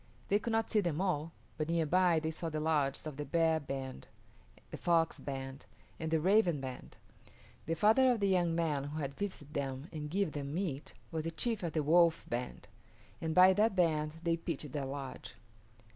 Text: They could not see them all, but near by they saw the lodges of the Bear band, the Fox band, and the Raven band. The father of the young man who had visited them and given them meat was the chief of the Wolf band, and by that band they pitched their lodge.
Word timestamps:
They 0.29 0.39
could 0.39 0.49
not 0.51 0.71
see 0.71 0.81
them 0.81 0.99
all, 0.99 1.31
but 1.59 1.69
near 1.69 1.85
by 1.85 2.19
they 2.19 2.31
saw 2.31 2.49
the 2.49 2.59
lodges 2.59 3.05
of 3.05 3.17
the 3.17 3.23
Bear 3.23 3.59
band, 3.59 4.07
the 4.71 4.77
Fox 4.77 5.19
band, 5.19 5.67
and 5.99 6.09
the 6.09 6.19
Raven 6.19 6.59
band. 6.59 6.97
The 7.67 7.75
father 7.75 8.11
of 8.11 8.19
the 8.19 8.27
young 8.27 8.55
man 8.55 8.85
who 8.85 8.97
had 8.99 9.13
visited 9.13 9.53
them 9.53 9.89
and 9.91 10.09
given 10.09 10.31
them 10.31 10.55
meat 10.55 10.95
was 11.11 11.25
the 11.25 11.29
chief 11.29 11.61
of 11.61 11.73
the 11.73 11.83
Wolf 11.83 12.27
band, 12.27 12.67
and 13.21 13.35
by 13.35 13.53
that 13.53 13.75
band 13.75 14.15
they 14.23 14.37
pitched 14.37 14.71
their 14.71 14.87
lodge. 14.87 15.35